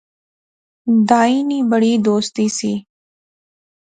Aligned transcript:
دائیں 1.09 1.41
نی 1.47 1.59
بڑی 1.71 1.93
دوستی 2.05 2.45
سی 2.57 2.71